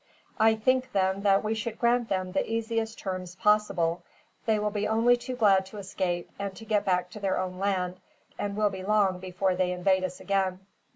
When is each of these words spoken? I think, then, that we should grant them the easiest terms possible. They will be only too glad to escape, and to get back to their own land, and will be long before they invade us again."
I 0.39 0.55
think, 0.55 0.93
then, 0.93 1.21
that 1.21 1.43
we 1.43 1.53
should 1.53 1.77
grant 1.77 2.09
them 2.09 2.31
the 2.31 2.51
easiest 2.51 2.97
terms 2.97 3.35
possible. 3.35 4.01
They 4.47 4.57
will 4.57 4.71
be 4.71 4.87
only 4.87 5.15
too 5.15 5.35
glad 5.35 5.63
to 5.67 5.77
escape, 5.77 6.31
and 6.39 6.55
to 6.55 6.65
get 6.65 6.83
back 6.85 7.11
to 7.11 7.19
their 7.19 7.37
own 7.37 7.59
land, 7.59 7.99
and 8.39 8.57
will 8.57 8.71
be 8.71 8.81
long 8.81 9.19
before 9.19 9.55
they 9.55 9.71
invade 9.71 10.03
us 10.03 10.19
again." 10.19 10.65